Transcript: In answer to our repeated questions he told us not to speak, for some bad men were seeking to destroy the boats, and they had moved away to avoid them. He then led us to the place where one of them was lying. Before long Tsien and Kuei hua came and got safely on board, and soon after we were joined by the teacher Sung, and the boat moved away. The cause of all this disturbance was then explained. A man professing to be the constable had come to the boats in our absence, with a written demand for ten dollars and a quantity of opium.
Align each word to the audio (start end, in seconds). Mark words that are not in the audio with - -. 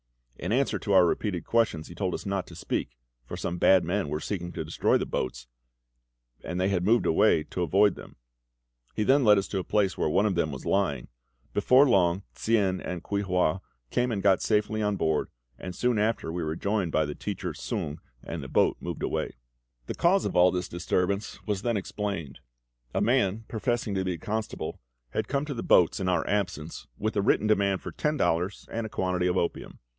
In 0.35 0.51
answer 0.51 0.79
to 0.79 0.93
our 0.93 1.05
repeated 1.05 1.45
questions 1.45 1.87
he 1.87 1.93
told 1.93 2.15
us 2.15 2.25
not 2.25 2.47
to 2.47 2.55
speak, 2.55 2.97
for 3.27 3.37
some 3.37 3.59
bad 3.59 3.83
men 3.85 4.09
were 4.09 4.19
seeking 4.19 4.51
to 4.53 4.65
destroy 4.65 4.97
the 4.97 5.05
boats, 5.05 5.45
and 6.43 6.59
they 6.59 6.69
had 6.69 6.83
moved 6.83 7.05
away 7.05 7.43
to 7.51 7.61
avoid 7.61 7.93
them. 7.93 8.15
He 8.95 9.03
then 9.03 9.23
led 9.23 9.37
us 9.37 9.47
to 9.49 9.57
the 9.57 9.63
place 9.63 9.99
where 9.99 10.09
one 10.09 10.25
of 10.25 10.33
them 10.33 10.51
was 10.51 10.65
lying. 10.65 11.09
Before 11.53 11.87
long 11.87 12.23
Tsien 12.33 12.81
and 12.83 13.03
Kuei 13.03 13.21
hua 13.21 13.59
came 13.91 14.11
and 14.11 14.23
got 14.23 14.41
safely 14.41 14.81
on 14.81 14.95
board, 14.95 15.29
and 15.59 15.75
soon 15.75 15.99
after 15.99 16.31
we 16.33 16.41
were 16.41 16.55
joined 16.55 16.91
by 16.91 17.05
the 17.05 17.13
teacher 17.13 17.53
Sung, 17.53 17.99
and 18.23 18.41
the 18.41 18.47
boat 18.47 18.77
moved 18.79 19.03
away. 19.03 19.35
The 19.85 19.93
cause 19.93 20.25
of 20.25 20.35
all 20.35 20.49
this 20.49 20.67
disturbance 20.67 21.37
was 21.45 21.61
then 21.61 21.77
explained. 21.77 22.39
A 22.95 23.01
man 23.01 23.45
professing 23.47 23.93
to 23.93 24.03
be 24.03 24.13
the 24.17 24.25
constable 24.25 24.79
had 25.11 25.27
come 25.27 25.45
to 25.45 25.53
the 25.53 25.61
boats 25.61 25.99
in 25.99 26.09
our 26.09 26.27
absence, 26.27 26.87
with 26.97 27.15
a 27.15 27.21
written 27.21 27.45
demand 27.45 27.83
for 27.83 27.91
ten 27.91 28.17
dollars 28.17 28.67
and 28.71 28.87
a 28.87 28.89
quantity 28.89 29.27
of 29.27 29.37
opium. 29.37 29.77